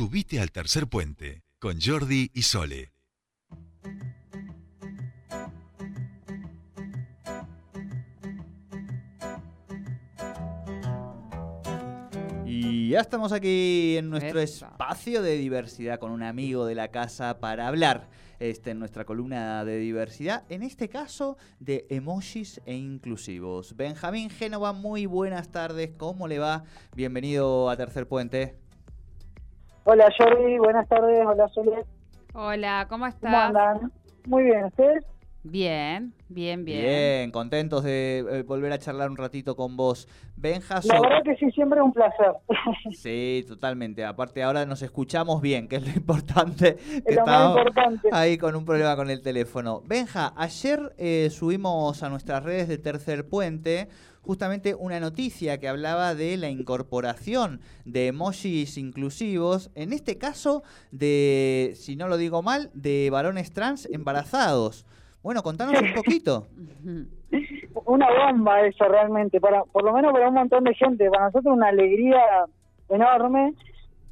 Subite 0.00 0.40
al 0.40 0.50
tercer 0.50 0.86
puente 0.86 1.42
con 1.58 1.78
Jordi 1.78 2.30
y 2.32 2.40
Sole. 2.40 2.94
Y 12.46 12.88
ya 12.88 13.00
estamos 13.00 13.30
aquí 13.32 13.98
en 13.98 14.08
nuestro 14.08 14.40
espacio 14.40 15.20
de 15.20 15.36
diversidad 15.36 15.98
con 15.98 16.12
un 16.12 16.22
amigo 16.22 16.64
de 16.64 16.76
la 16.76 16.88
casa 16.88 17.38
para 17.38 17.68
hablar 17.68 18.08
este, 18.38 18.70
en 18.70 18.78
nuestra 18.78 19.04
columna 19.04 19.66
de 19.66 19.76
diversidad, 19.76 20.44
en 20.48 20.62
este 20.62 20.88
caso 20.88 21.36
de 21.58 21.86
emojis 21.90 22.62
e 22.64 22.74
inclusivos. 22.74 23.76
Benjamín 23.76 24.30
Génova, 24.30 24.72
muy 24.72 25.04
buenas 25.04 25.52
tardes, 25.52 25.90
¿cómo 25.98 26.26
le 26.26 26.38
va? 26.38 26.64
Bienvenido 26.96 27.68
a 27.68 27.76
Tercer 27.76 28.08
Puente. 28.08 28.69
Hola 29.84 30.08
Jordi, 30.16 30.58
buenas 30.58 30.86
tardes, 30.88 31.24
hola 31.26 31.48
Soledad, 31.48 31.84
Hola, 32.34 32.86
¿cómo 32.88 33.04
¿cómo 33.04 33.06
estás? 33.06 33.32
andan? 33.46 33.92
Muy 34.26 34.44
bien, 34.44 34.64
¿ustedes? 34.66 35.04
Bien, 35.42 36.12
bien, 36.28 36.66
bien. 36.66 36.82
Bien, 36.82 37.30
contentos 37.30 37.82
de 37.82 38.18
eh, 38.18 38.42
volver 38.42 38.72
a 38.72 38.78
charlar 38.78 39.08
un 39.08 39.16
ratito 39.16 39.56
con 39.56 39.74
vos. 39.74 40.06
Benja, 40.36 40.80
La 40.84 41.00
verdad 41.00 41.22
que 41.24 41.34
sí, 41.36 41.50
siempre 41.52 41.78
es 41.78 41.84
un 41.84 41.92
placer. 41.92 42.32
Sí, 42.92 43.44
totalmente. 43.48 44.04
Aparte 44.04 44.42
ahora 44.42 44.66
nos 44.66 44.82
escuchamos 44.82 45.40
bien, 45.40 45.66
que 45.66 45.76
es 45.76 45.86
lo 45.86 45.92
importante. 45.96 46.76
que 46.76 47.02
Es 47.06 47.16
lo 47.16 47.24
más 47.24 47.56
importante. 47.56 48.08
Ahí 48.12 48.36
con 48.36 48.54
un 48.54 48.66
problema 48.66 48.96
con 48.96 49.08
el 49.08 49.22
teléfono. 49.22 49.82
Benja, 49.86 50.34
ayer 50.36 50.94
eh, 50.98 51.30
subimos 51.30 52.02
a 52.02 52.10
nuestras 52.10 52.42
redes 52.42 52.68
de 52.68 52.76
Tercer 52.76 53.26
Puente 53.26 53.88
justamente 54.22 54.74
una 54.74 55.00
noticia 55.00 55.58
que 55.58 55.68
hablaba 55.68 56.14
de 56.14 56.36
la 56.36 56.50
incorporación 56.50 57.62
de 57.86 58.08
emojis 58.08 58.76
inclusivos, 58.76 59.70
en 59.74 59.94
este 59.94 60.18
caso 60.18 60.62
de, 60.90 61.72
si 61.74 61.96
no 61.96 62.08
lo 62.08 62.18
digo 62.18 62.42
mal, 62.42 62.70
de 62.74 63.08
varones 63.10 63.52
trans 63.52 63.88
embarazados. 63.90 64.84
Bueno, 65.22 65.42
contanos 65.42 65.80
un 65.80 65.92
poquito. 65.94 66.46
Una 67.86 68.08
bomba 68.10 68.62
eso 68.62 68.84
realmente, 68.86 69.40
para 69.40 69.62
por 69.64 69.84
lo 69.84 69.92
menos 69.92 70.12
para 70.12 70.28
un 70.28 70.34
montón 70.34 70.64
de 70.64 70.74
gente, 70.74 71.08
para 71.10 71.26
nosotros 71.26 71.54
una 71.54 71.68
alegría 71.68 72.20
enorme. 72.88 73.54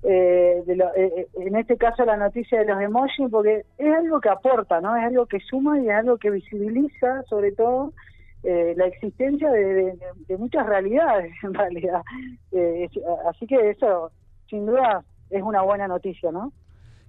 eh, 0.04 0.62
de 0.64 0.76
lo- 0.76 0.94
eh, 0.94 1.12
eh, 1.16 1.26
en 1.38 1.56
este 1.56 1.76
caso 1.76 2.04
la 2.04 2.16
noticia 2.16 2.60
de 2.60 2.66
los 2.66 2.80
emojis, 2.80 3.26
porque 3.32 3.64
es 3.78 3.94
algo 3.96 4.20
que 4.20 4.28
aporta, 4.28 4.80
¿no? 4.80 4.96
Es 4.96 5.02
algo 5.02 5.26
que 5.26 5.40
suma 5.40 5.80
y 5.80 5.88
es 5.88 5.94
algo 5.94 6.18
que 6.18 6.30
visibiliza, 6.30 7.24
sobre 7.24 7.50
todo, 7.50 7.92
eh, 8.44 8.74
la 8.76 8.86
existencia 8.86 9.50
de, 9.50 9.98
muchas 10.38 10.64
realidades, 10.66 11.32
en 11.42 11.52
realidad. 11.52 12.02
Eh, 12.52 12.88
así 13.28 13.44
que 13.48 13.70
eso, 13.70 14.12
sin 14.48 14.66
duda, 14.66 15.02
es 15.30 15.42
una 15.42 15.62
buena 15.62 15.88
noticia, 15.88 16.30
¿no? 16.30 16.52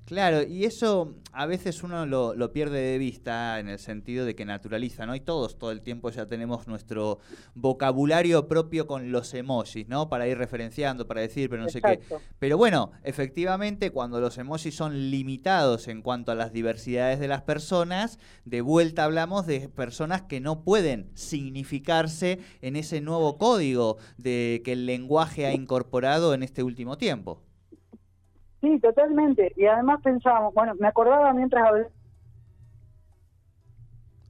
Claro, 0.10 0.42
y 0.42 0.66
eso 0.66 1.14
a 1.34 1.46
veces 1.46 1.84
uno 1.84 2.08
lo, 2.08 2.34
lo 2.34 2.52
pierde 2.52 2.82
de 2.82 2.98
vista 2.98 3.60
en 3.60 3.70
el 3.70 3.78
sentido 3.78 4.26
de 4.26 4.34
que 4.34 4.44
naturaliza, 4.44 5.06
¿no? 5.06 5.14
Y 5.14 5.20
todos 5.20 5.60
todo 5.60 5.70
el 5.70 5.82
tiempo 5.82 6.10
ya 6.10 6.26
tenemos 6.26 6.68
nuestro 6.68 7.20
vocabulario 7.54 8.48
propio 8.48 8.88
con 8.88 9.12
los 9.12 9.32
emojis, 9.36 9.88
¿no? 9.88 10.10
Para 10.10 10.28
ir 10.28 10.36
referenciando, 10.36 11.06
para 11.06 11.22
decir, 11.22 11.48
pero 11.48 11.62
no 11.62 11.70
sé 11.70 11.80
qué. 11.80 12.00
Pero 12.40 12.58
bueno, 12.58 12.92
efectivamente, 13.04 13.92
cuando 13.92 14.20
los 14.20 14.40
emojis 14.40 14.76
son 14.76 15.12
limitados 15.12 15.88
en 15.88 16.02
cuanto 16.02 16.32
a 16.32 16.36
las 16.36 16.54
diversidades 16.54 17.20
de 17.20 17.28
las 17.28 17.44
personas, 17.44 18.18
de 18.46 18.62
vuelta 18.62 19.04
hablamos 19.04 19.46
de 19.46 19.70
personas 19.70 20.23
que 20.23 20.40
no 20.40 20.64
pueden 20.64 21.12
significarse 21.14 22.40
en 22.64 22.78
ese 22.78 23.00
nuevo 23.00 23.38
código 23.38 23.98
de 24.18 24.64
que 24.66 24.72
el 24.72 24.88
lenguaje 24.88 25.46
ha 25.46 25.54
incorporado 25.54 26.34
en 26.34 26.42
este 26.42 26.64
último 26.64 26.98
tiempo. 26.98 27.44
Sí, 28.62 28.80
totalmente. 28.80 29.54
Y 29.56 29.66
además 29.66 30.02
pensábamos, 30.04 30.54
bueno, 30.54 30.74
me 30.80 30.88
acordaba 30.88 31.34
mientras 31.34 31.66
hablaba, 31.66 31.90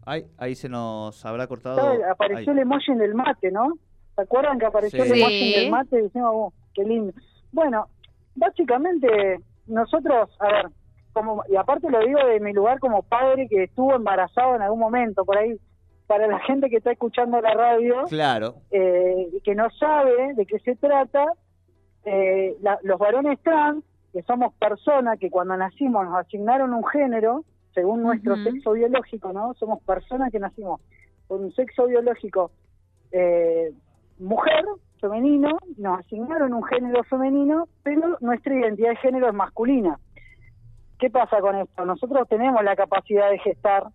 Ay, 0.05 0.25
ahí 0.38 0.55
se 0.55 0.69
nos 0.69 1.23
habrá 1.25 1.45
cortado. 1.47 1.80
apareció 2.09 2.52
Ahí. 2.52 2.58
el 2.58 2.64
emoji 2.64 2.95
del 2.95 3.14
mate, 3.14 3.52
¿no? 3.52 3.73
¿Se 4.15 4.21
acuerdan 4.23 4.58
que 4.58 4.65
apareció 4.65 5.03
Sí. 5.03 5.11
el 5.11 5.17
emoji 5.20 5.53
del 5.53 5.71
mate? 5.71 5.99
Y 5.99 6.02
decimos, 6.03 6.30
oh, 6.33 6.53
qué 6.73 6.83
lindo. 6.83 7.14
Bueno, 7.52 7.87
básicamente 8.36 9.39
nosotros, 9.67 10.30
a 10.39 10.48
ver, 10.48 10.65
como 11.14 11.43
y 11.49 11.55
aparte 11.55 11.89
lo 11.89 11.99
digo 11.99 12.20
de 12.26 12.39
mi 12.39 12.53
lugar 12.53 12.80
como 12.80 13.03
padre 13.03 13.48
que 13.49 13.64
estuvo 13.64 13.93
embarazado 13.95 14.55
en 14.55 14.61
algún 14.64 14.80
momento, 14.80 15.26
por 15.26 15.37
ahí, 15.37 15.59
para 16.08 16.26
la 16.27 16.39
gente 16.39 16.70
que 16.70 16.77
está 16.77 16.92
escuchando 16.92 17.39
la 17.42 17.53
radio, 17.53 18.03
Claro, 18.09 18.55
eh, 18.71 19.30
que 19.43 19.53
no 19.53 19.70
sabe 19.71 20.33
de 20.33 20.45
qué 20.48 20.58
se 20.59 20.76
trata, 20.76 21.33
eh, 22.05 22.55
la- 22.61 22.80
los 22.82 22.98
varones 22.98 23.39
trans, 23.43 23.83
que 24.14 24.21
somos 24.23 24.53
personas 24.55 25.20
que 25.20 25.30
cuando 25.30 25.55
nacimos 25.58 26.05
nos 26.05 26.17
asignaron 26.17 26.73
un 26.73 26.86
género, 26.86 27.43
según 27.73 28.02
nuestro 28.02 28.36
sexo 28.37 28.73
biológico, 28.73 29.31
¿no? 29.31 29.53
Somos 29.53 29.81
personas 29.83 30.31
que 30.31 30.39
nacimos 30.39 30.81
con 31.27 31.43
un 31.43 31.52
sexo 31.53 31.86
biológico 31.86 32.52
eh, 33.11 33.71
mujer, 34.20 34.65
femenino, 34.99 35.58
nos 35.77 35.99
asignaron 35.99 36.53
un 36.53 36.64
género 36.64 37.03
femenino, 37.03 37.67
pero 37.83 38.17
nuestra 38.20 38.53
identidad 38.53 38.89
de 38.89 38.95
género 38.97 39.30
es 39.30 39.33
masculina. 39.33 39.99
¿Qué 40.99 41.09
pasa 41.09 41.39
con 41.39 41.55
esto? 41.55 41.86
Nosotros 41.86 42.27
tenemos 42.27 42.64
la 42.64 42.76
capacidad 42.76 43.30
de 43.30 43.39
gestar 43.39 43.86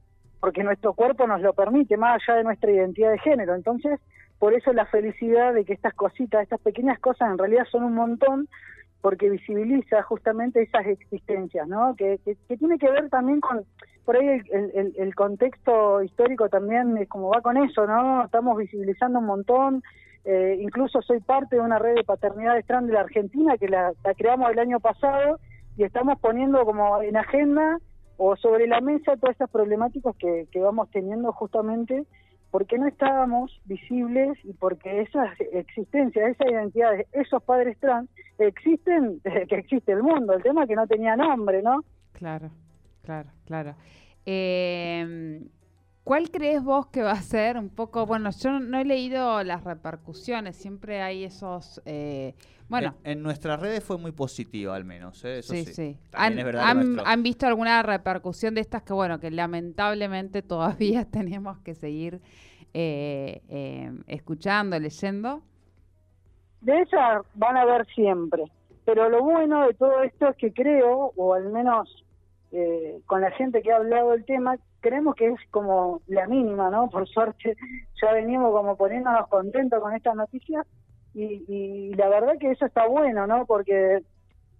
porque 0.40 0.62
nuestro 0.62 0.94
cuerpo 0.94 1.26
nos 1.26 1.40
lo 1.40 1.52
permite, 1.52 1.96
más 1.96 2.22
allá 2.22 2.38
de 2.38 2.44
nuestra 2.44 2.70
identidad 2.70 3.10
de 3.10 3.18
género. 3.18 3.54
Entonces, 3.54 4.00
por 4.38 4.54
eso 4.54 4.72
la 4.72 4.86
felicidad 4.86 5.54
de 5.54 5.64
que 5.64 5.72
estas 5.72 5.94
cositas, 5.94 6.42
estas 6.42 6.60
pequeñas 6.60 6.98
cosas 6.98 7.30
en 7.30 7.38
realidad 7.38 7.64
son 7.70 7.84
un 7.84 7.94
montón, 7.94 8.48
porque 9.04 9.28
visibiliza 9.28 10.02
justamente 10.04 10.62
esas 10.62 10.86
existencias, 10.86 11.68
¿no? 11.68 11.94
Que, 11.94 12.18
tiene 12.58 12.78
que 12.78 12.90
ver 12.90 13.10
también 13.10 13.38
con, 13.38 13.62
por 14.06 14.16
ahí 14.16 14.26
el, 14.26 14.72
el, 14.74 14.94
el 14.96 15.14
contexto 15.14 16.02
histórico 16.02 16.48
también 16.48 16.96
es 16.96 17.06
como 17.06 17.28
va 17.28 17.42
con 17.42 17.58
eso, 17.58 17.86
¿no? 17.86 18.24
Estamos 18.24 18.56
visibilizando 18.56 19.18
un 19.18 19.26
montón, 19.26 19.82
eh, 20.24 20.56
incluso 20.58 21.02
soy 21.02 21.20
parte 21.20 21.56
de 21.56 21.60
una 21.60 21.78
red 21.78 21.96
de 21.96 22.04
paternidades 22.04 22.64
trans 22.64 22.86
de 22.86 22.94
la 22.94 23.00
Argentina 23.00 23.58
que 23.58 23.68
la, 23.68 23.92
la 24.02 24.14
creamos 24.14 24.50
el 24.50 24.58
año 24.58 24.80
pasado 24.80 25.38
y 25.76 25.84
estamos 25.84 26.18
poniendo 26.18 26.64
como 26.64 27.02
en 27.02 27.18
agenda 27.18 27.80
o 28.16 28.36
sobre 28.36 28.66
la 28.66 28.80
mesa 28.80 29.18
todas 29.18 29.34
estas 29.34 29.50
problemáticas 29.50 30.16
que 30.16 30.60
vamos 30.60 30.90
teniendo 30.90 31.30
justamente 31.32 32.06
porque 32.54 32.78
no 32.78 32.86
estábamos 32.86 33.60
visibles 33.64 34.38
y 34.44 34.52
porque 34.52 35.00
esas 35.00 35.28
existencias, 35.54 36.30
esas 36.30 36.52
identidades, 36.52 37.08
esos 37.10 37.42
padres 37.42 37.76
trans 37.80 38.08
existen 38.38 39.20
desde 39.24 39.46
que 39.48 39.56
existe 39.56 39.90
el 39.90 40.04
mundo. 40.04 40.34
El 40.34 40.42
tema 40.44 40.62
es 40.62 40.68
que 40.68 40.76
no 40.76 40.86
tenía 40.86 41.16
nombre, 41.16 41.62
¿no? 41.62 41.84
Claro, 42.12 42.52
claro, 43.02 43.28
claro. 43.44 43.74
Eh, 44.24 45.40
¿Cuál 46.04 46.30
crees 46.30 46.62
vos 46.62 46.86
que 46.88 47.02
va 47.02 47.12
a 47.12 47.22
ser 47.22 47.56
un 47.56 47.70
poco, 47.70 48.04
bueno, 48.04 48.28
yo 48.30 48.60
no 48.60 48.78
he 48.78 48.84
leído 48.84 49.42
las 49.42 49.64
repercusiones, 49.64 50.54
siempre 50.54 51.00
hay 51.00 51.24
esos, 51.24 51.80
eh, 51.86 52.34
bueno, 52.68 52.94
en, 53.04 53.12
en 53.12 53.22
nuestras 53.22 53.58
redes 53.58 53.82
fue 53.82 53.96
muy 53.96 54.12
positiva 54.12 54.76
al 54.76 54.84
menos, 54.84 55.24
¿eh? 55.24 55.38
Eso 55.38 55.54
sí, 55.54 55.64
sí. 55.64 55.96
¿Han, 56.12 56.38
es 56.38 56.44
verdad 56.44 56.62
que 56.62 56.68
han- 56.70 56.76
nuestro- 56.92 57.06
han 57.06 57.22
visto 57.22 57.46
alguna 57.46 57.82
repercusión 57.82 58.54
de 58.54 58.60
estas 58.60 58.82
que, 58.82 58.92
bueno, 58.92 59.18
que 59.18 59.30
lamentablemente 59.30 60.42
todavía 60.42 61.04
tenemos 61.10 61.58
que 61.60 61.74
seguir 61.74 62.20
eh, 62.74 63.40
eh, 63.48 63.90
escuchando, 64.06 64.78
leyendo? 64.78 65.40
De 66.60 66.82
esas 66.82 67.22
van 67.34 67.56
a 67.56 67.62
haber 67.62 67.86
siempre. 67.94 68.44
Pero 68.84 69.08
lo 69.08 69.22
bueno 69.22 69.66
de 69.66 69.72
todo 69.74 70.02
esto 70.02 70.28
es 70.28 70.36
que 70.36 70.52
creo, 70.52 71.12
o 71.16 71.32
al 71.34 71.50
menos 71.50 72.04
eh, 72.52 73.00
con 73.06 73.22
la 73.22 73.30
gente 73.32 73.62
que 73.62 73.72
ha 73.72 73.76
hablado 73.76 74.10
del 74.10 74.24
tema, 74.26 74.56
creemos 74.84 75.14
que 75.14 75.28
es 75.28 75.40
como 75.50 76.02
la 76.06 76.26
mínima, 76.26 76.68
¿no? 76.68 76.90
Por 76.90 77.08
suerte 77.08 77.56
ya 78.00 78.12
venimos 78.12 78.52
como 78.52 78.76
poniéndonos 78.76 79.28
contentos 79.28 79.80
con 79.80 79.94
estas 79.94 80.14
noticias 80.14 80.66
y, 81.14 81.42
y 81.48 81.94
la 81.94 82.10
verdad 82.10 82.34
que 82.38 82.50
eso 82.50 82.66
está 82.66 82.86
bueno, 82.86 83.26
¿no? 83.26 83.46
Porque 83.46 84.02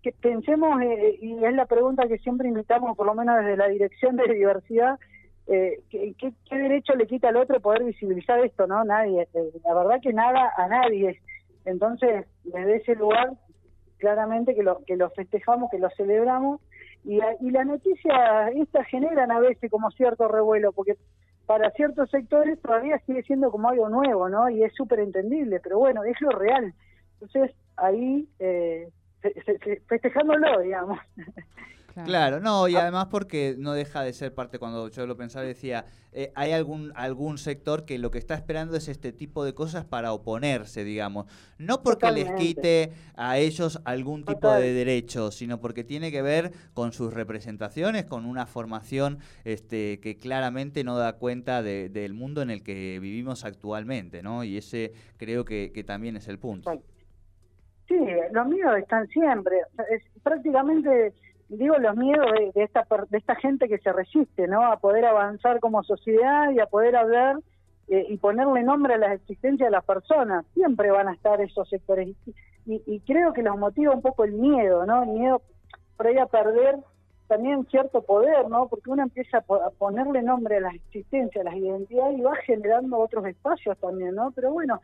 que 0.03 0.13
pensemos, 0.13 0.81
eh, 0.83 1.19
y 1.21 1.45
es 1.45 1.55
la 1.55 1.67
pregunta 1.67 2.09
que 2.09 2.19
siempre 2.19 2.49
invitamos, 2.49 2.97
por 2.97 3.07
lo 3.07 3.15
menos 3.15 3.37
desde 3.39 3.57
la 3.57 3.69
Dirección 3.69 4.17
de 4.17 4.33
Diversidad, 4.33 4.99
eh, 5.47 5.81
¿qué, 5.91 6.15
qué, 6.19 6.33
qué 6.49 6.57
derecho 6.57 6.95
le 6.95 7.07
quita 7.07 7.29
al 7.29 7.37
otro 7.37 7.61
poder 7.61 7.85
visibilizar 7.85 8.39
esto, 8.41 8.67
no? 8.67 8.83
Nadie. 8.85 9.29
Eh, 9.35 9.51
la 9.65 9.75
verdad 9.75 10.01
que 10.03 10.13
nada 10.13 10.53
a 10.57 10.69
nadie. 10.69 11.21
Entonces, 11.67 12.27
desde 12.45 12.77
ese 12.77 12.95
lugar, 12.95 13.33
claramente 13.99 14.55
que 14.55 14.63
lo, 14.63 14.85
que 14.87 14.97
lo 14.97 15.11
festejamos, 15.11 15.71
que 15.71 15.79
lo 15.79 15.91
celebramos, 15.91 16.61
y, 17.05 17.21
y 17.41 17.51
las 17.51 17.67
noticias 17.67 18.51
estas 18.55 18.87
generan 18.89 19.31
a 19.31 19.41
veces 19.41 19.71
como 19.71 19.91
cierto 19.91 20.29
revuelo, 20.29 20.73
porque 20.73 20.97
para 21.47 21.71
ciertos 21.73 22.11
sectores 22.11 22.61
todavía 22.63 22.99
sigue 23.07 23.23
siendo 23.23 23.51
como 23.51 23.69
algo 23.69 23.89
nuevo, 23.89 24.29
¿no? 24.29 24.49
Y 24.49 24.65
es 24.65 24.73
súper 24.75 25.01
entendible, 25.01 25.61
pero 25.61 25.79
bueno, 25.79 26.03
es 26.05 26.19
lo 26.21 26.31
real. 26.31 26.73
Entonces, 27.21 27.55
ahí, 27.77 28.27
eh, 28.39 28.89
fe- 29.21 29.35
fe- 29.45 29.59
fe- 29.59 29.83
festejándolo, 29.87 30.61
digamos. 30.61 30.99
Claro. 32.05 32.41
no, 32.41 32.67
y 32.69 32.77
además 32.77 33.07
porque 33.11 33.55
no 33.57 33.73
deja 33.73 34.03
de 34.03 34.13
ser 34.13 34.35
parte, 34.35 34.59
cuando 34.59 34.89
yo 34.89 35.07
lo 35.07 35.17
pensaba, 35.17 35.45
decía, 35.45 35.85
eh, 36.13 36.33
hay 36.35 36.53
algún, 36.53 36.93
algún 36.97 37.39
sector 37.39 37.85
que 37.85 37.99
lo 37.99 38.11
que 38.11 38.19
está 38.19 38.35
esperando 38.35 38.77
es 38.77 38.89
este 38.89 39.13
tipo 39.13 39.45
de 39.45 39.55
cosas 39.55 39.85
para 39.85 40.13
oponerse, 40.13 40.85
digamos. 40.85 41.27
No 41.59 41.83
porque 41.83 42.11
les 42.11 42.31
quite 42.33 42.93
a 43.17 43.39
ellos 43.39 43.81
algún 43.85 44.25
tipo 44.25 44.51
de 44.53 44.73
derecho, 44.73 45.31
sino 45.31 45.61
porque 45.61 45.85
tiene 45.85 46.11
que 46.11 46.23
ver 46.23 46.53
con 46.73 46.93
sus 46.93 47.13
representaciones, 47.13 48.05
con 48.05 48.27
una 48.27 48.47
formación 48.47 49.19
este, 49.45 50.01
que 50.01 50.19
claramente 50.19 50.85
no 50.85 50.97
da 50.97 51.15
cuenta 51.15 51.63
del 51.63 52.15
mundo 52.15 52.43
en 52.43 52.51
el 52.51 52.63
que 52.63 52.99
vivimos 53.01 53.45
actualmente, 53.45 54.23
¿no? 54.23 54.45
Y 54.45 54.57
ese 54.57 54.93
creo 55.17 55.45
que, 55.45 55.73
que 55.73 55.85
también 55.85 56.17
es 56.17 56.29
el 56.29 56.39
punto. 56.39 56.71
Sí, 57.89 57.99
los 58.33 58.47
miedos 58.47 58.79
están 58.79 59.07
siempre. 59.09 59.57
es 59.91 60.03
prácticamente 60.23 61.13
digo 61.49 61.77
los 61.79 61.97
miedos 61.97 62.27
de, 62.55 62.63
esta 62.63 62.87
de 63.09 63.19
esta 63.19 63.35
gente 63.37 63.69
que 63.69 63.79
se 63.79 63.93
resiste 63.93 64.49
no 64.49 64.65
a 64.65 64.79
poder 64.79 65.05
avanzar 65.05 65.61
como 65.61 65.83
sociedad 65.83 66.51
y 66.51 66.61
a 66.61 66.67
poder 66.67 66.97
hablar 66.97 67.39
eh, 67.89 68.07
y 68.09 68.17
ponerle 68.17 68.63
nombre 68.63 68.95
a 68.95 68.99
la 68.99 69.15
existencia 69.15 69.67
de 69.67 69.73
las 69.73 69.85
personas. 69.85 70.47
Siempre 70.55 70.91
van 70.91 71.09
a 71.09 71.13
estar 71.13 71.41
esos 71.41 71.69
sectores. 71.69 72.09
Y, 72.67 72.83
y, 72.87 73.01
creo 73.01 73.35
que 73.35 73.43
los 73.43 73.59
motiva 73.59 73.93
un 73.93 74.01
poco 74.01 74.25
el 74.25 74.33
miedo 74.33 74.87
no 74.87 75.03
el 75.03 75.11
miedo 75.11 75.43
por 75.99 76.07
ahí 76.07 76.17
a 76.17 76.25
perder 76.25 76.79
también 77.29 77.67
cierto 77.67 78.01
poder 78.01 78.49
no 78.49 78.69
porque 78.69 78.89
uno 78.91 79.03
empieza 79.03 79.39
a, 79.39 79.71
ponerle 79.71 80.23
nombre 80.23 80.57
a 80.57 80.61
las 80.61 80.75
existencias 80.75 81.45
a 81.45 81.51
las 81.51 81.57
identidades 81.59 82.19
y 82.19 82.23
va 82.23 82.35
generando 82.37 82.99
otros 82.99 83.27
espacios 83.27 83.77
también 83.77 84.15
no 84.15 84.31
pero 84.31 84.51
bueno 84.51 84.81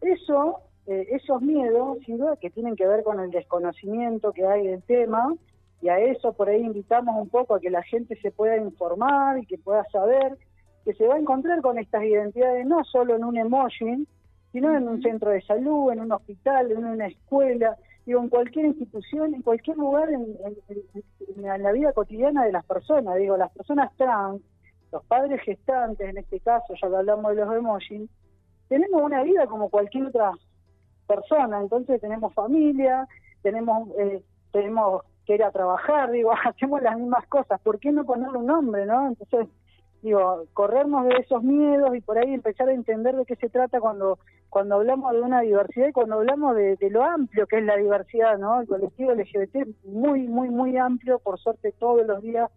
eso 0.00 0.60
eh, 0.86 1.08
esos 1.10 1.42
miedos 1.42 1.98
sin 2.06 2.18
duda 2.18 2.36
que 2.36 2.50
tienen 2.50 2.76
que 2.76 2.86
ver 2.86 3.02
con 3.02 3.18
el 3.18 3.32
desconocimiento 3.32 4.32
que 4.32 4.46
hay 4.46 4.68
del 4.68 4.82
tema 4.84 5.34
y 5.84 5.90
a 5.90 5.98
eso 5.98 6.32
por 6.32 6.48
ahí 6.48 6.62
invitamos 6.62 7.14
un 7.20 7.28
poco 7.28 7.54
a 7.54 7.60
que 7.60 7.68
la 7.68 7.82
gente 7.82 8.16
se 8.22 8.30
pueda 8.30 8.56
informar 8.56 9.38
y 9.38 9.44
que 9.44 9.58
pueda 9.58 9.84
saber 9.92 10.38
que 10.82 10.94
se 10.94 11.06
va 11.06 11.16
a 11.16 11.18
encontrar 11.18 11.60
con 11.60 11.78
estas 11.78 12.04
identidades 12.04 12.66
no 12.66 12.82
solo 12.84 13.16
en 13.16 13.22
un 13.22 13.36
emoji, 13.36 14.08
sino 14.50 14.74
en 14.74 14.88
un 14.88 15.02
centro 15.02 15.28
de 15.30 15.42
salud, 15.42 15.92
en 15.92 16.00
un 16.00 16.12
hospital, 16.12 16.72
en 16.72 16.86
una 16.86 17.08
escuela, 17.08 17.76
digo, 18.06 18.22
en 18.22 18.30
cualquier 18.30 18.64
institución, 18.64 19.34
en 19.34 19.42
cualquier 19.42 19.76
lugar 19.76 20.08
en, 20.08 21.62
la 21.62 21.72
vida 21.72 21.92
cotidiana 21.92 22.46
de 22.46 22.52
las 22.52 22.64
personas. 22.64 23.16
Digo, 23.16 23.36
las 23.36 23.52
personas 23.52 23.94
trans, 23.98 24.40
los 24.90 25.04
padres 25.04 25.42
gestantes, 25.42 26.08
en 26.08 26.16
este 26.16 26.40
caso, 26.40 26.72
ya 26.80 26.88
que 26.88 26.96
hablamos 26.96 27.36
de 27.36 27.44
los 27.44 27.54
emojis, 27.54 28.08
tenemos 28.70 29.02
una 29.02 29.22
vida 29.22 29.46
como 29.48 29.68
cualquier 29.68 30.06
otra 30.06 30.32
persona, 31.06 31.60
entonces 31.60 32.00
tenemos 32.00 32.32
familia, 32.32 33.06
tenemos, 33.42 33.90
eh, 33.98 34.22
tenemos 34.50 35.02
que 35.26 35.34
era 35.34 35.50
trabajar, 35.50 36.10
digo, 36.10 36.32
hacemos 36.44 36.82
las 36.82 36.98
mismas 36.98 37.26
cosas, 37.26 37.60
¿por 37.60 37.78
qué 37.78 37.92
no 37.92 38.04
ponerle 38.04 38.38
un 38.38 38.46
nombre, 38.46 38.86
no? 38.86 39.08
Entonces, 39.08 39.48
digo, 40.02 40.44
corrernos 40.52 41.06
de 41.06 41.16
esos 41.16 41.42
miedos 41.42 41.94
y 41.94 42.00
por 42.00 42.18
ahí 42.18 42.34
empezar 42.34 42.68
a 42.68 42.74
entender 42.74 43.16
de 43.16 43.24
qué 43.24 43.36
se 43.36 43.48
trata 43.48 43.80
cuando 43.80 44.18
cuando 44.54 44.76
hablamos 44.76 45.12
de 45.12 45.20
una 45.20 45.40
diversidad 45.40 45.88
y 45.88 45.92
cuando 45.92 46.14
hablamos 46.14 46.54
de, 46.54 46.78
lo 46.88 47.02
amplio 47.02 47.44
que 47.48 47.58
es 47.58 47.64
la 47.64 47.76
diversidad, 47.76 48.38
¿no? 48.38 48.60
El 48.60 48.68
colectivo 48.68 49.10
LGBT 49.10 49.66
muy, 49.82 50.28
muy, 50.28 50.48
muy 50.48 50.76
amplio, 50.76 51.18
por 51.18 51.40
suerte 51.40 51.74
todos 51.76 52.06
los 52.06 52.22
días 52.22 52.48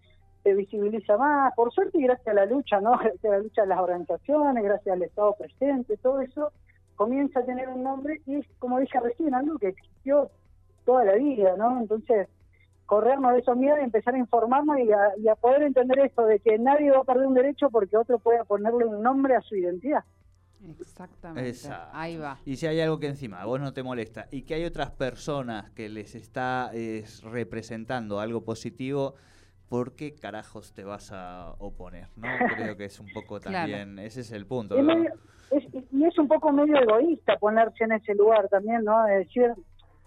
se 0.44 0.54
visibiliza 0.54 1.18
más, 1.18 1.56
por 1.56 1.74
suerte 1.74 1.98
y 1.98 2.04
gracias 2.04 2.28
a 2.28 2.34
la 2.36 2.46
lucha, 2.46 2.80
¿no? 2.81 2.92
Gracias 3.00 3.25
a 3.25 3.30
la 3.30 3.40
lucha 3.40 3.64
de 3.64 3.68
las 3.69 3.80
organizaciones, 3.80 4.64
gracias 4.64 4.94
al 4.96 5.02
Estado 5.02 5.36
presente, 5.40 5.98
todo 5.98 6.22
eso 6.22 6.52
comienza 6.96 7.40
a 7.40 7.46
tener 7.46 7.68
un 7.68 7.81
nombre 7.81 8.22
y 8.28 8.36
es, 8.36 8.46
como 8.60 8.78
dije 8.78 9.00
recién, 9.00 9.34
algo 9.34 9.58
que 9.58 9.69
existió 9.69 10.30
toda 10.86 11.04
la 11.04 11.16
vida, 11.16 11.56
¿no? 11.58 11.80
Entonces, 11.80 12.28
corrernos 12.88 13.34
de 13.34 13.39
esos 13.39 13.56
miedos 13.56 13.80
y 13.80 13.84
empezar 13.84 14.16
a 14.16 14.18
informarnos 14.18 14.78
y 14.80 15.28
a, 15.28 15.36
poder 15.36 15.62
entender 15.63 16.00
esto 16.00 16.25
de 16.25 16.39
que 16.39 16.57
nadie 16.57 16.89
va 16.89 17.00
a 17.00 17.04
perder 17.04 17.28
un 17.28 17.36
derecho 17.36 17.69
porque 17.69 17.95
otro 17.98 18.18
pueda 18.18 18.44
ponerle 18.45 18.86
un 18.86 19.04
nombre 19.04 19.36
a 19.36 19.42
su 19.42 19.56
identidad. 19.56 20.04
Exactamente. 20.80 21.69
Ahí 21.92 22.18
va. 22.18 22.39
Y 22.45 22.56
si 22.56 22.66
hay 22.66 22.80
algo 22.80 23.00
que 23.00 23.07
encima 23.07 23.42
a 23.42 23.45
vos 23.45 23.60
no 23.60 23.74
te 23.74 23.84
molesta 23.84 24.28
y 24.31 24.42
que 24.42 24.56
hay 24.56 24.66
otras 24.66 24.89
personas 24.89 25.69
que 25.72 25.89
les 25.89 26.16
está 26.16 26.72
representando 27.24 28.19
algo 28.19 28.44
positivo, 28.44 29.16
¿por 29.69 29.95
qué 29.95 30.16
carajos 30.16 30.74
te 30.74 30.83
vas 30.83 31.12
a 31.12 31.54
oponer? 31.60 32.07
¿no? 32.16 32.28
Creo 32.56 32.78
que 32.78 32.86
es 32.86 33.00
un 33.00 33.07
poco 33.13 33.40
también, 33.40 34.00
ese 34.00 34.22
es 34.22 34.31
el 34.31 34.48
punto. 34.48 34.75
y 34.80 36.06
es 36.06 36.18
un 36.18 36.28
poco 36.28 36.51
medio 36.54 36.78
egoísta 36.80 37.38
ponerse 37.38 37.83
en 37.83 37.92
ese 37.92 38.16
lugar 38.16 38.48
también, 38.48 38.83
¿no? 38.86 39.06
Es 39.07 39.28
decir, 39.28 39.54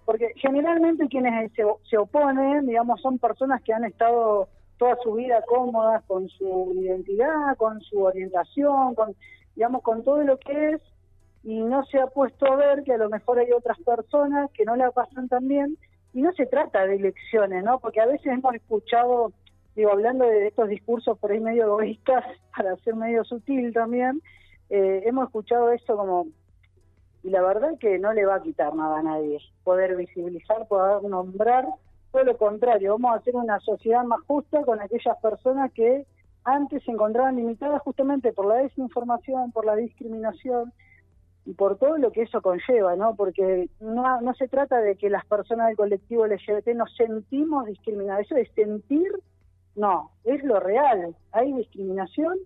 porque 0.05 0.32
generalmente 0.37 1.08
quienes 1.08 1.52
se, 1.52 1.64
se 1.88 1.99
oponen, 1.99 2.67
digamos, 2.67 3.00
son 3.00 3.19
personas 3.19 3.62
que 3.62 3.73
han 3.73 3.85
estado 3.85 4.49
toda 4.81 4.97
su 5.02 5.12
vida 5.12 5.43
cómodas 5.47 6.02
con 6.05 6.29
su 6.31 6.73
identidad, 6.75 7.56
con 7.58 7.81
su 7.82 8.02
orientación, 8.02 8.94
con, 8.94 9.14
digamos, 9.55 9.82
con 9.82 10.02
todo 10.02 10.23
lo 10.23 10.38
que 10.38 10.70
es, 10.70 10.81
y 11.44 11.61
no 11.61 11.85
se 11.85 11.99
ha 11.99 12.06
puesto 12.06 12.50
a 12.50 12.56
ver 12.56 12.82
que 12.82 12.94
a 12.94 12.99
lo 12.99 13.11
mejor 13.11 13.38
hay 13.38 13.52
otras 13.52 13.79
personas 13.81 14.50
que 14.52 14.64
no 14.64 14.76
la 14.76 14.91
pasan 14.91 15.29
tan 15.29 15.47
bien, 15.49 15.76
y 16.12 16.23
no 16.23 16.32
se 16.32 16.47
trata 16.47 16.87
de 16.87 16.97
elecciones, 16.97 17.62
¿no? 17.62 17.79
Porque 17.79 18.00
a 18.00 18.06
veces 18.06 18.26
hemos 18.26 18.55
escuchado, 18.55 19.32
digo, 19.76 19.93
hablando 19.93 20.25
de 20.25 20.49
estos 20.49 20.69
discursos 20.69 21.19
por 21.19 21.31
ahí 21.31 21.41
medio 21.41 21.64
egoístas, 21.64 22.25
para 22.56 22.75
ser 22.76 22.97
medio 22.97 23.25
sutil 23.25 23.73
también, 23.73 24.20
eh, 24.70 25.02
hemos 25.05 25.26
escuchado 25.26 25.70
esto 25.73 25.97
como, 25.97 26.26
y 27.23 27.31
la 27.31 27.43
verdad 27.43 27.79
que 27.79 27.99
no 27.99 28.13
le 28.13 28.25
va 28.25 28.37
a 28.37 28.43
quitar 28.43 28.75
nada 28.75 28.99
a 28.99 29.03
nadie 29.03 29.39
poder 29.65 29.97
visibilizar, 29.97 30.67
poder 30.69 31.03
nombrar, 31.03 31.67
todo 32.13 32.25
lo 32.25 32.37
contrario, 32.37 32.93
vamos 32.93 33.13
a 33.13 33.19
hacer 33.19 33.37
una 33.37 33.61
sociedad 33.61 34.03
más 34.05 34.21
justa 34.27 34.63
con 34.63 34.81
aquellas 34.81 35.17
personas 35.19 35.71
que 35.73 36.07
antes 36.45 36.83
se 36.85 36.91
encontraban 36.91 37.37
limitadas 37.37 37.83
justamente 37.83 38.33
por 38.33 38.47
la 38.47 38.57
desinformación, 38.57 39.53
por 39.53 39.65
la 39.65 39.77
discriminación 39.77 40.73
y 41.45 41.53
por 41.53 41.77
todo 41.79 41.99
lo 41.99 42.11
que 42.11 42.23
eso 42.23 42.43
conlleva, 42.43 42.97
¿no? 42.97 43.15
Porque 43.15 43.69
no, 43.81 44.21
no 44.21 44.35
se 44.35 44.49
trata 44.49 44.81
de 44.81 44.97
que 44.97 45.11
las 45.11 45.25
personas 45.27 45.69
del 45.69 45.77
colectivo 45.77 46.27
LGBT 46.27 46.69
nos 46.75 46.95
sentimos 46.97 47.67
discriminadas, 47.67 48.27
eso 48.27 48.35
de 48.35 48.51
sentir, 48.55 49.11
no, 49.77 50.11
es 50.25 50.43
lo 50.43 50.59
real, 50.59 51.15
hay 51.33 51.53
discriminación 51.53 52.39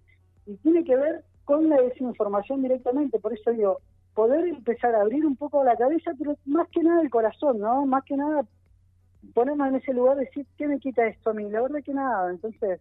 y 0.46 0.56
tiene 0.56 0.84
que 0.84 0.96
ver 0.96 1.24
con 1.44 1.68
la 1.68 1.80
desinformación 1.80 2.62
directamente, 2.62 3.18
por 3.18 3.32
eso 3.32 3.50
digo, 3.50 3.78
poder 4.14 4.46
empezar 4.46 4.94
a 4.94 5.02
abrir 5.02 5.26
un 5.26 5.36
poco 5.36 5.64
la 5.64 5.76
cabeza, 5.76 6.12
pero 6.18 6.36
más 6.46 6.68
que 6.68 6.82
nada 6.82 7.02
el 7.02 7.10
corazón, 7.10 7.58
¿no? 7.58 7.84
Más 7.86 8.04
que 8.04 8.16
nada 8.16 8.42
ponernos 9.34 9.68
en 9.68 9.76
ese 9.76 9.92
lugar 9.92 10.16
de 10.16 10.26
decir, 10.26 10.46
¿qué 10.56 10.68
me 10.68 10.78
quita 10.78 11.06
esto 11.06 11.30
a 11.30 11.34
mí? 11.34 11.48
La 11.50 11.62
verdad 11.62 11.80
que 11.84 11.94
nada, 11.94 12.30
entonces 12.30 12.80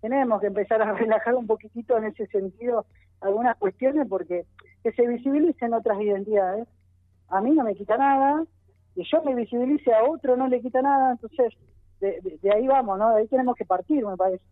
tenemos 0.00 0.40
que 0.40 0.48
empezar 0.48 0.82
a 0.82 0.92
relajar 0.94 1.34
un 1.34 1.46
poquitito 1.46 1.96
en 1.96 2.04
ese 2.04 2.26
sentido 2.26 2.86
algunas 3.20 3.56
cuestiones 3.56 4.06
porque 4.08 4.44
que 4.82 4.92
se 4.92 5.06
visibilicen 5.06 5.74
otras 5.74 6.00
identidades. 6.00 6.68
A 7.28 7.40
mí 7.40 7.50
no 7.50 7.64
me 7.64 7.74
quita 7.74 7.96
nada, 7.96 8.44
y 8.94 9.04
yo 9.04 9.22
me 9.22 9.34
visibilice 9.34 9.92
a 9.92 10.04
otro 10.04 10.36
no 10.36 10.48
le 10.48 10.60
quita 10.60 10.82
nada, 10.82 11.12
entonces 11.12 11.52
de, 12.00 12.38
de 12.40 12.52
ahí 12.52 12.66
vamos, 12.66 12.98
¿no? 12.98 13.10
De 13.14 13.20
ahí 13.20 13.28
tenemos 13.28 13.56
que 13.56 13.64
partir, 13.64 14.04
me 14.04 14.16
parece. 14.16 14.44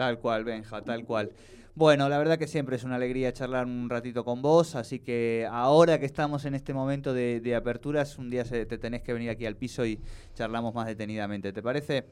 Tal 0.00 0.18
cual, 0.18 0.44
Benja, 0.44 0.80
tal 0.80 1.04
cual. 1.04 1.30
Bueno, 1.74 2.08
la 2.08 2.16
verdad 2.16 2.38
que 2.38 2.46
siempre 2.46 2.76
es 2.76 2.84
una 2.84 2.94
alegría 2.94 3.34
charlar 3.34 3.66
un 3.66 3.90
ratito 3.90 4.24
con 4.24 4.40
vos, 4.40 4.74
así 4.74 4.98
que 4.98 5.46
ahora 5.50 5.98
que 5.98 6.06
estamos 6.06 6.46
en 6.46 6.54
este 6.54 6.72
momento 6.72 7.12
de, 7.12 7.54
aperturas, 7.54 8.16
un 8.16 8.30
día 8.30 8.44
te 8.44 8.64
tenés 8.64 9.02
que 9.02 9.12
venir 9.12 9.28
aquí 9.28 9.44
al 9.44 9.56
piso 9.56 9.84
y 9.84 10.00
charlamos 10.32 10.74
más 10.74 10.86
detenidamente, 10.86 11.52
¿te 11.52 11.62
parece? 11.62 12.06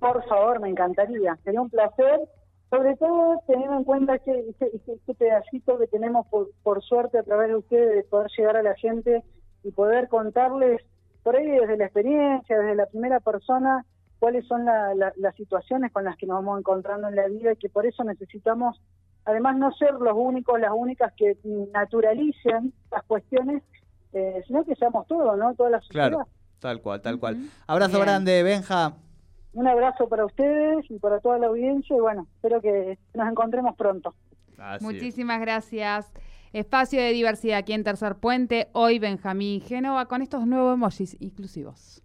Por 0.00 0.26
favor, 0.26 0.58
me 0.58 0.70
encantaría, 0.70 1.38
sería 1.44 1.60
un 1.60 1.70
placer, 1.70 2.18
sobre 2.68 2.96
todo 2.96 3.40
teniendo 3.46 3.76
en 3.76 3.84
cuenta 3.84 4.18
que 4.18 4.46
este, 4.58 5.14
pedacito 5.14 5.78
que 5.78 5.86
tenemos 5.86 6.26
por, 6.64 6.82
suerte 6.82 7.16
a 7.16 7.22
través 7.22 7.46
de 7.46 7.54
ustedes 7.54 7.94
de 7.94 8.02
poder 8.02 8.28
llegar 8.36 8.56
a 8.56 8.64
la 8.64 8.74
gente 8.74 9.22
y 9.62 9.70
poder 9.70 10.08
contarles 10.08 10.82
por 11.22 11.36
ahí 11.36 11.46
desde 11.46 11.76
la 11.76 11.84
experiencia, 11.84 12.58
desde 12.58 12.74
la 12.74 12.86
primera 12.86 13.20
persona, 13.20 13.86
cuáles 14.20 14.46
son 14.46 14.66
las 14.66 15.34
situaciones 15.34 15.90
con 15.90 16.04
las 16.04 16.16
que 16.16 16.26
nos 16.26 16.36
vamos 16.36 16.60
encontrando 16.60 17.08
en 17.08 17.16
la 17.16 17.26
vida 17.26 17.52
y 17.52 17.56
que 17.56 17.70
por 17.70 17.86
eso 17.86 18.04
necesitamos, 18.04 18.80
además, 19.24 19.56
no 19.56 19.72
ser 19.72 19.94
los 19.94 20.12
únicos, 20.14 20.60
las 20.60 20.72
únicas 20.72 21.12
que 21.16 21.36
naturalicen 21.72 22.72
las 22.92 23.02
cuestiones, 23.04 23.62
eh, 24.12 24.44
sino 24.46 24.64
que 24.64 24.76
seamos 24.76 25.06
todos, 25.08 25.36
¿no? 25.38 25.54
Todas 25.54 25.72
las 25.72 25.84
sociedad. 25.84 26.08
Claro, 26.08 26.28
tal 26.60 26.82
cual, 26.82 27.00
tal 27.00 27.18
cual. 27.18 27.38
Abrazo 27.66 27.98
grande, 27.98 28.42
Benja. 28.42 28.94
Un 29.54 29.66
abrazo 29.66 30.08
para 30.08 30.26
ustedes 30.26 30.88
y 30.90 30.98
para 30.98 31.18
toda 31.20 31.38
la 31.38 31.48
audiencia 31.48 31.96
y 31.96 32.00
bueno, 32.00 32.28
espero 32.36 32.60
que 32.60 32.98
nos 33.14 33.28
encontremos 33.28 33.74
pronto. 33.74 34.14
Muchísimas 34.80 35.40
gracias. 35.40 36.12
Espacio 36.52 37.00
de 37.00 37.12
diversidad 37.12 37.58
aquí 37.58 37.72
en 37.72 37.84
Tercer 37.84 38.16
Puente. 38.16 38.68
Hoy 38.72 38.98
Benjamín 38.98 39.60
Génova 39.62 40.06
con 40.06 40.20
estos 40.20 40.46
nuevos 40.46 40.74
emojis 40.74 41.16
inclusivos. 41.20 42.02